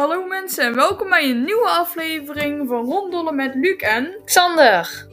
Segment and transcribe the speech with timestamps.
[0.00, 4.20] Hallo mensen en welkom bij een nieuwe aflevering van Ronddollen met Luc en...
[4.24, 5.06] Xander.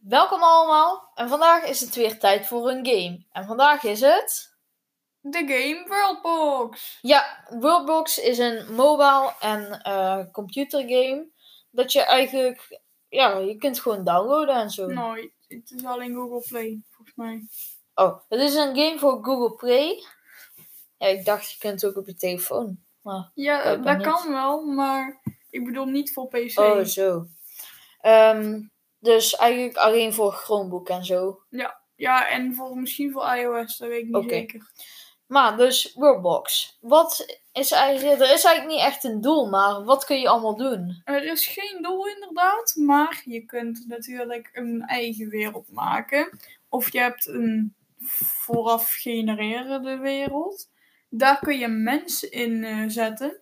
[0.00, 3.24] Welkom allemaal en vandaag is het weer tijd voor een game.
[3.32, 4.56] En vandaag is het...
[5.20, 6.98] De game Worldbox.
[7.02, 11.28] Ja, Worldbox is een mobile en eh computergame.
[11.70, 12.80] Dat je eigenlijk...
[13.08, 14.86] Ja, je kunt gewoon downloaden en zo.
[14.86, 17.46] Nee, het is alleen Google Play, volgens mij.
[17.94, 20.04] Oh, het is een game voor Google Play.
[20.98, 22.78] Ja, ik dacht je kunt het ook op je telefoon.
[23.02, 23.30] Maar...
[23.34, 24.06] Ja, dat niet.
[24.06, 26.58] kan wel, maar ik bedoel niet voor PC.
[26.58, 27.26] Oh, zo.
[28.00, 28.62] Ehm,
[28.98, 31.40] dus eigenlijk alleen voor Chromebook en zo.
[31.96, 34.70] Ja, en voor, misschien voor iOS, dat weet ik niet zeker.
[35.26, 36.76] Maar dus Roblox.
[36.80, 38.20] Wat is eigenlijk...
[38.20, 41.00] Er is eigenlijk niet echt een doel, maar wat kun je allemaal doen?
[41.04, 46.38] Er is geen doel inderdaad, maar je kunt natuurlijk een eigen wereld maken.
[46.68, 47.74] Of je hebt een
[48.24, 50.68] vooraf genererende wereld.
[51.08, 53.40] Daar kun je mensen in eh, zetten.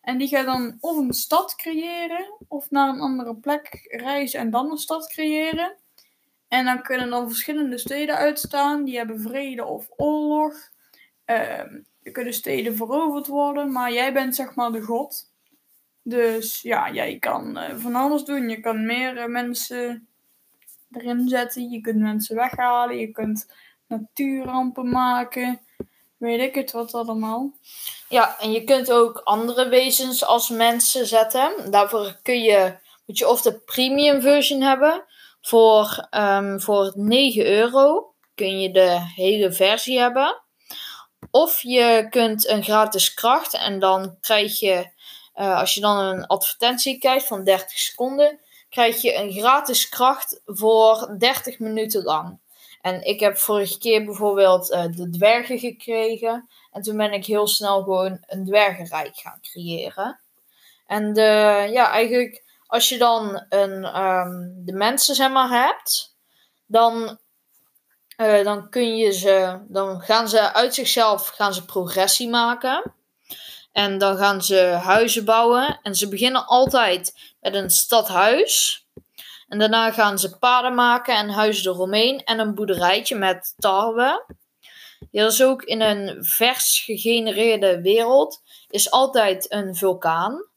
[0.00, 4.50] En die gaan dan of een stad creëren, of naar een andere plek reizen en
[4.50, 5.76] dan een stad creëren.
[6.48, 8.84] En dan kunnen dan verschillende steden uitstaan.
[8.84, 10.54] Die hebben vrede of oorlog.
[11.24, 15.32] Ehm, er kunnen steden veroverd worden, maar jij bent zeg maar de god.
[16.02, 18.48] Dus ja, jij kan eh, van alles doen.
[18.48, 20.08] Je kan meer eh, mensen
[20.90, 21.70] erin zetten.
[21.70, 22.96] Je kunt mensen weghalen.
[22.96, 23.52] Je kunt
[23.86, 25.60] natuurrampen maken.
[26.24, 27.52] Weet ik het wat allemaal.
[28.08, 31.70] Ja, en je kunt ook andere wezens als mensen zetten.
[31.70, 35.04] Daarvoor kun je, moet je of de premium version hebben.
[35.40, 40.42] Voor, ehm, voor 9 euro kun je de hele versie hebben.
[41.30, 44.90] Of je kunt een gratis kracht en dan krijg je,
[45.34, 50.40] eh, als je dan een advertentie krijgt van 30 seconden, krijg je een gratis kracht
[50.44, 52.38] voor 30 minuten lang.
[52.84, 56.48] En ik heb vorige keer bijvoorbeeld eh, de dwergen gekregen.
[56.72, 60.20] En toen ben ik heel snel gewoon een dwergenrijk gaan creëren.
[60.86, 66.16] En de, ja, eigenlijk als je dan een, ehm, de mensen zeg maar hebt,
[66.66, 67.18] dan,
[68.16, 72.94] eh, dan kun je ze, dan gaan ze uit zichzelf gaan ze progressie maken.
[73.72, 75.78] En dan gaan ze huizen bouwen.
[75.82, 78.83] En ze beginnen altijd met een stadhuis.
[79.48, 82.24] En daarna gaan ze paden maken en huizen eromheen.
[82.24, 84.24] En een boerderijtje met tarwe.
[85.10, 88.42] Dat is ook in een vers gegenereerde wereld.
[88.68, 90.48] Is altijd een vulkaan.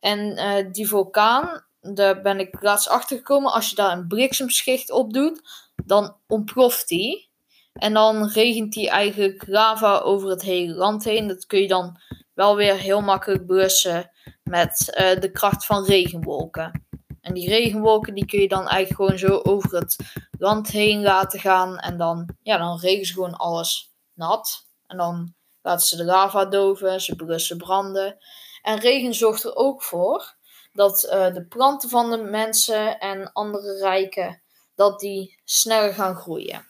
[0.00, 3.52] En eh, die vulkaan, daar ben ik laatst achter gekomen.
[3.52, 5.40] Als je daar een bliksemschicht op doet,
[5.84, 7.28] dan ontploft die.
[7.72, 11.26] En dan regent die eigenlijk lava over het hele land heen.
[11.26, 12.00] Dat kun je dan
[12.34, 14.10] wel weer heel makkelijk blussen
[14.42, 16.84] met eh, de kracht van regenwolken.
[17.20, 19.96] En die regenwolken die kun je dan eigenlijk gewoon zo over het
[20.38, 21.78] land heen laten gaan.
[21.78, 24.66] En dan, ja, dan regen ze gewoon alles nat.
[24.86, 28.18] En dan laten ze de lava doven, ze blussen branden.
[28.62, 30.34] En regen zorgt er ook voor
[30.72, 34.42] dat eh, de planten van de mensen en andere rijken,
[34.74, 36.66] dat die sneller gaan groeien.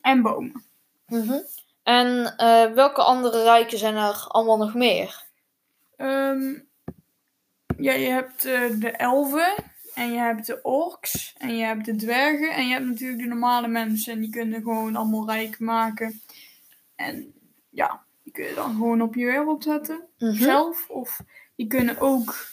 [0.00, 0.64] En bomen.
[1.06, 1.40] Mhm.
[1.82, 5.22] En eh, welke andere rijken zijn er allemaal nog meer?
[5.96, 6.60] Ehm,
[7.78, 9.54] ja, je hebt eh, de elfen.
[9.94, 11.34] En je hebt de orks.
[11.38, 12.54] En je hebt de dwergen.
[12.54, 14.12] En je hebt natuurlijk de normale mensen.
[14.12, 16.20] En die kunnen gewoon allemaal rijk maken.
[16.96, 17.34] En
[17.70, 20.06] ja, die kun je dan gewoon op je wereld zetten.
[20.18, 20.34] Mhm.
[20.34, 20.88] zelf.
[20.88, 21.20] Of
[21.56, 22.46] die kunnen ook,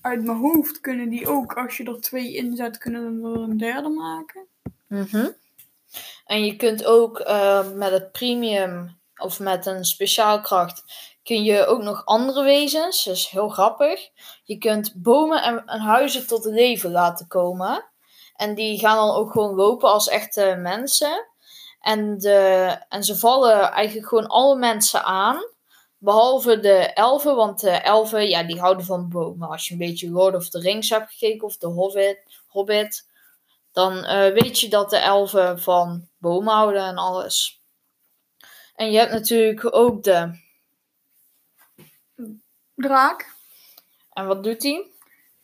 [0.00, 3.88] uit mijn hoofd, kunnen die ook, als je er twee inzet, kunnen er een derde
[3.88, 4.46] maken.
[4.88, 5.28] Mhm.
[6.26, 10.84] En je kunt ook eh, met het premium of met een speciaal kracht
[11.26, 13.06] kun je ook nog andere wezens.
[13.06, 14.10] Is heel grappig.
[14.44, 17.84] Je kunt bomen en, en huizen tot leven laten komen.
[18.36, 21.26] En die gaan dan ook gewoon lopen als echte mensen.
[21.80, 25.44] En, de, en ze vallen eigenlijk gewoon alle mensen aan.
[25.98, 29.48] Behalve de elfen, want de elfen ja, die houden van bomen.
[29.48, 33.08] Als je een beetje Lord of the Rings hebt gekeken of de Hobbit, Hobbit
[33.72, 37.60] dan eh, weet je dat de elfen van bomen houden en alles.
[38.74, 40.44] En je hebt natuurlijk ook de.
[42.76, 43.34] Draak,
[44.12, 44.94] En wat doet die?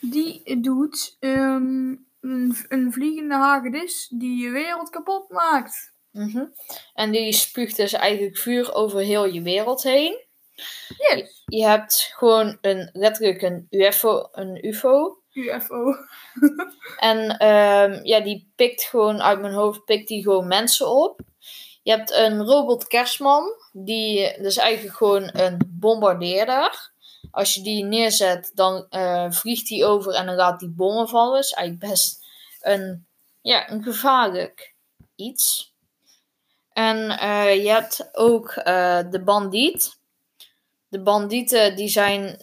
[0.00, 5.92] die doet ehm, een, een vliegende hagedis die je wereld kapot maakt.
[6.10, 6.44] Mhm.
[6.94, 10.24] En die spuugt dus eigenlijk vuur over heel je wereld heen.
[10.98, 11.42] Yes.
[11.46, 14.28] Je hebt gewoon een, letterlijk een UFO.
[14.32, 15.22] Een UFO.
[15.32, 15.94] UFO.
[16.96, 21.20] En ehm, ja, die pikt gewoon uit mijn hoofd pikt die gewoon mensen op.
[21.82, 23.48] Je hebt een robot kerstman.
[23.72, 26.90] Die is eigenlijk gewoon een bombardeerder.
[27.36, 31.38] Als je die neerzet, dan eh, vliegt die over en dan laat die bommen vallen.
[31.38, 32.26] Is eigenlijk best
[32.60, 33.06] een,
[33.42, 34.74] ja, een gevaarlijk
[35.16, 35.74] iets.
[36.72, 39.98] En eh, je hebt ook eh, de bandiet.
[40.88, 42.38] De bandieten die, zijn,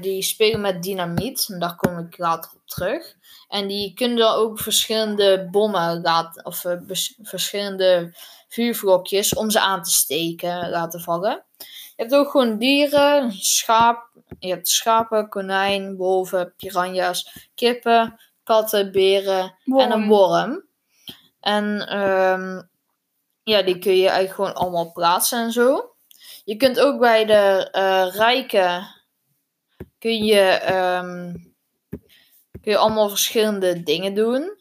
[0.00, 1.48] die spelen met dynamiet.
[1.48, 3.14] En daar kom ik later op terug.
[3.48, 6.64] En die kunnen ook verschillende bommen laten, of
[7.22, 8.16] verschillende
[8.48, 11.44] vuurvlokjes om ze aan te steken laten vallen.
[11.98, 19.54] Je hebt ook gewoon dieren, schaap, je hebt schapen, konijn, wolven, piranha's, kippen, katten, beren
[19.64, 20.64] en een worm.
[21.40, 22.62] En ehm,
[23.42, 25.94] ja, die kun je eigenlijk gewoon allemaal plaatsen en zo.
[26.44, 28.86] Je kunt ook bij de eh, rijken
[29.98, 31.32] kun je, ehm,
[32.62, 34.58] kun je allemaal verschillende dingen doen.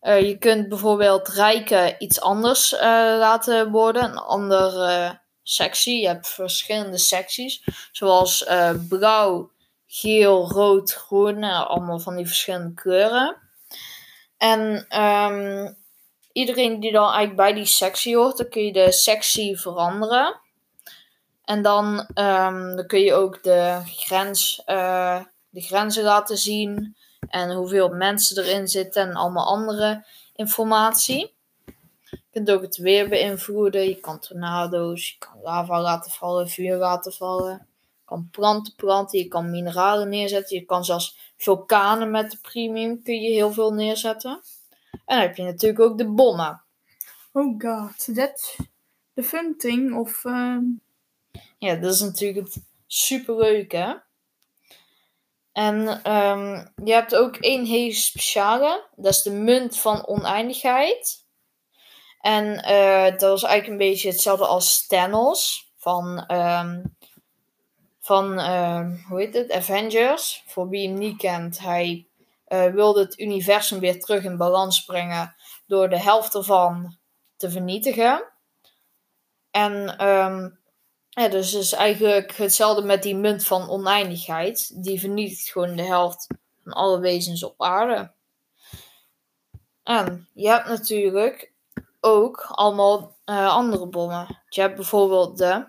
[0.00, 2.80] Eh, je kunt bijvoorbeeld rijken iets anders eh,
[3.18, 6.00] laten worden, een andere sectie.
[6.00, 7.62] Je hebt verschillende secties,
[7.92, 9.50] zoals eh, blauw,
[9.86, 13.36] geel, rood, groen, eh, allemaal van die verschillende kleuren.
[14.36, 15.72] En ehm,
[16.32, 20.40] iedereen die dan eigenlijk bij die sectie hoort, dan kun je de sectie veranderen.
[21.44, 26.96] En dan, ehm, dan kun je ook de, grens, eh, de grenzen laten zien.
[27.28, 30.04] En hoeveel mensen erin zitten en allemaal andere
[30.34, 31.37] informatie.
[32.38, 33.88] Je kunt ook het weer beïnvloeden.
[33.88, 37.66] Je kan tornado's, je kan lava laten vallen, vuur laten vallen.
[37.98, 40.56] Je kan planten planten, je kan mineralen neerzetten.
[40.56, 44.40] Je kan zelfs vulkanen met de premium kun je heel veel neerzetten.
[44.90, 46.62] En dan heb je natuurlijk ook de bommen.
[47.32, 48.56] Oh god, that's
[49.14, 49.96] the fun thing.
[49.96, 50.64] Of, ehm,
[51.58, 54.02] Ja, dat is natuurlijk het superleuke.
[55.52, 58.86] En ehm, je hebt ook één hele speciale.
[58.96, 61.26] Dat is de munt van oneindigheid.
[62.28, 66.84] En eh, dat is eigenlijk een beetje hetzelfde als Thanos van, ehm,
[68.00, 69.52] van ehm, hoe heet het?
[69.52, 70.44] Avengers.
[70.46, 72.06] Voor wie hem niet kent, hij
[72.44, 75.34] eh, wilde het universum weer terug in balans brengen
[75.66, 76.96] door de helft ervan
[77.36, 78.24] te vernietigen.
[79.50, 80.50] En ehm,
[81.08, 84.84] ja, dus is eigenlijk hetzelfde met die munt van oneindigheid.
[84.84, 86.26] Die vernietigt gewoon de helft
[86.62, 88.12] van alle wezens op aarde.
[89.82, 91.56] En je hebt natuurlijk
[92.00, 94.42] ook allemaal eh, andere bommen.
[94.48, 95.66] Je hebt bijvoorbeeld de.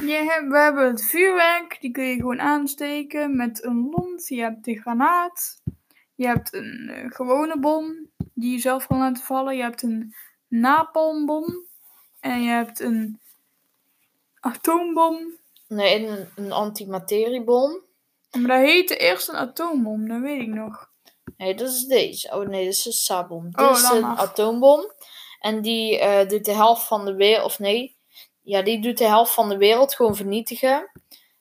[0.00, 4.28] je hebt, we hebben het vuurwerk, die kun je gewoon aansteken met een lont.
[4.28, 5.62] Je hebt de granaat.
[6.14, 9.56] Je hebt een eh, gewone bom, die je zelf kan laten vallen.
[9.56, 10.14] Je hebt een
[10.48, 11.66] napalmbom.
[12.20, 13.20] En je hebt een
[14.40, 15.36] atoombom.
[15.68, 17.82] Nee, een, een antimateriebom.
[18.30, 20.87] Maar dat heette eerst een atoombom, dat weet ik nog.
[21.38, 22.30] Nee, dat is deze.
[22.34, 23.50] Oh nee, dat is een sabom.
[23.50, 24.92] Dit Oh, is laat een atoombom.
[25.40, 27.44] En die eh, doet de helft van de wereld.
[27.44, 27.96] Of nee.
[28.42, 30.90] Ja, die doet de helft van de wereld gewoon vernietigen.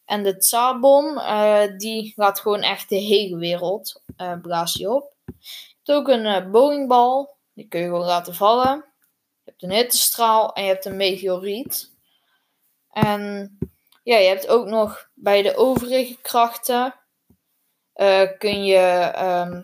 [0.05, 5.13] En de Tsabom, eh die laat gewoon echt de hele wereld eh blaast die op.
[5.25, 5.33] Je
[5.83, 7.35] hebt ook een eh, bowlingbal.
[7.53, 8.85] Die kun je gewoon laten vallen.
[9.43, 11.91] Je hebt een hittestraal en je hebt een meteoriet.
[12.91, 13.57] En
[14.03, 16.95] ja, je hebt ook nog bij de overige krachten.
[17.93, 18.77] eh, kun je
[19.15, 19.61] ehm,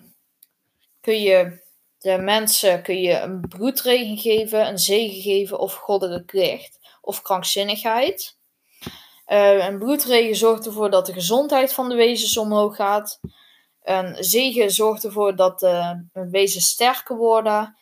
[1.03, 1.61] kun je
[1.97, 8.37] de mensen kun je een bloedregen geven, een zegen geven of goddelijk licht of krankzinnigheid.
[9.25, 13.19] Eh, een bloedregen zorgt ervoor dat de gezondheid van de wezens omhoog gaat.
[13.81, 17.77] Een zegen zorgt ervoor dat de wezens sterker worden.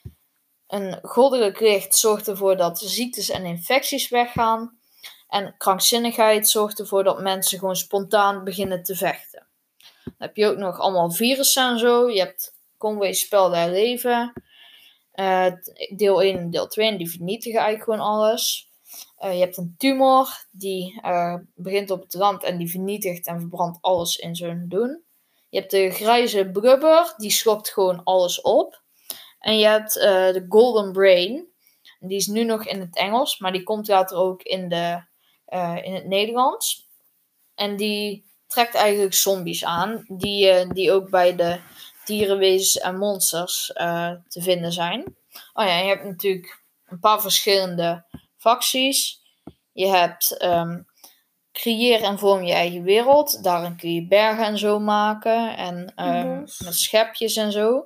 [0.67, 4.79] Een goddelijk licht zorgt ervoor dat ziektes en infecties weggaan.
[5.27, 9.47] En krankzinnigheid zorgt ervoor dat mensen gewoon spontaan beginnen te vechten.
[10.03, 12.09] Dan heb je ook nog allemaal virussen en zo.
[12.09, 14.33] Je hebt Conway Spel der Leven.
[15.11, 15.51] Eh,
[15.95, 16.87] deel 1 en deel 2.
[16.87, 18.69] En die vernietigen eigenlijk gewoon alles.
[19.17, 20.45] Eh, je hebt een tumor.
[20.51, 25.03] Die eh, begint op het rand en die vernietigt en verbrandt alles in zijn doen.
[25.49, 27.13] Je hebt de grijze blubber.
[27.17, 28.81] Die slokt gewoon alles op.
[29.39, 31.47] En je hebt de Golden Brain.
[31.99, 33.39] Die is nu nog in het Engels.
[33.39, 35.03] Maar die komt later ook in, de,
[35.81, 36.89] in het Nederlands.
[37.55, 40.05] En die trekt eigenlijk zombies aan.
[40.07, 41.59] Die, die ook bij de
[42.11, 45.15] dierenwezens en monsters eh, te vinden zijn.
[45.53, 48.05] Oh ja, je hebt natuurlijk een paar verschillende
[48.37, 49.21] facties.
[49.71, 50.81] Je hebt ehm,
[51.51, 53.43] creëer en vorm je eigen wereld.
[53.43, 55.57] Daarin kun je bergen en zo maken.
[55.57, 57.85] En ehm, met schepjes en zo.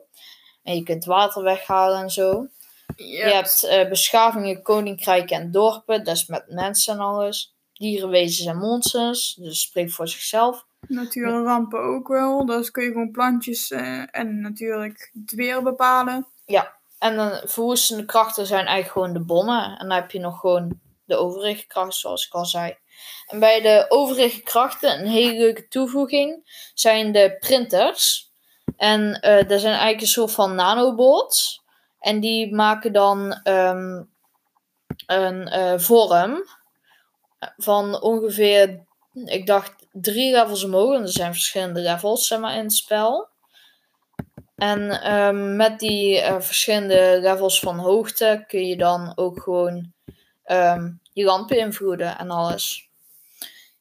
[0.63, 2.47] En je kunt water weghalen en zo.
[2.95, 6.03] Je Je hebt eh, beschavingen, koninkrijken en dorpen.
[6.03, 7.54] Dat is met mensen en alles.
[7.77, 9.33] Dierenwezens en monsters.
[9.33, 10.65] Dus spreekt voor zichzelf.
[10.87, 12.45] natuurrampen ook wel.
[12.45, 16.27] Dus kun je gewoon plantjes eh, en natuurlijk het weer bepalen.
[16.99, 19.63] En dan verwoestende krachten zijn eigenlijk gewoon de bommen.
[19.63, 22.77] En dan heb je nog gewoon de overige krachten, zoals ik al zei.
[23.27, 28.31] En bij de overige krachten, een hele leuke toevoeging, zijn de printers.
[28.77, 31.63] En eh dat zijn eigenlijk een soort van nanobots.
[31.99, 34.03] En die maken dan, ehm,
[35.05, 36.43] een eh, vorm
[37.57, 38.85] van ongeveer,
[39.25, 40.95] ik dacht, drie levels omhoog.
[40.95, 43.27] En er zijn verschillende levels zeg maar, in het spel.
[44.55, 49.93] En ehm, met die eh, verschillende levels van hoogte kun je dan ook gewoon
[50.43, 52.89] ehm, je lampen invloeden en alles.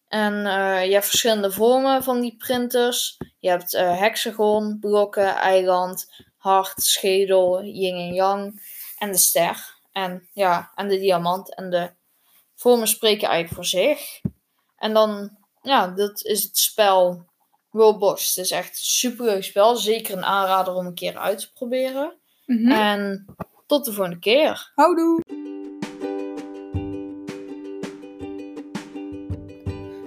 [0.09, 3.19] En eh, je hebt verschillende vormen van die printers.
[3.41, 8.63] Je hebt uh, hexagon, blokken, eiland, hart, schedel, yin en yang
[8.99, 9.75] en de ster.
[9.93, 11.55] En ja, en de diamant.
[11.55, 11.91] En de
[12.65, 14.21] vormen spreken eigenlijk voor zich.
[14.77, 17.25] En dan, ja, dat is het spel
[17.71, 18.35] Roblox.
[18.35, 19.77] Het is echt een super leuk spel.
[19.77, 22.17] Zeker een aanrader om een keer uit te proberen.
[22.47, 22.71] Mhm.
[22.71, 23.27] En
[23.67, 24.73] tot de volgende keer.
[24.75, 25.21] Houdoe!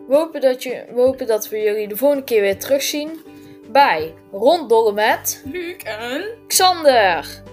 [0.07, 3.19] We hopen, dat je, we hopen dat we jullie de volgende keer weer terugzien
[3.71, 6.37] bij Ronddollen met Luc en...
[6.47, 7.46] Xander.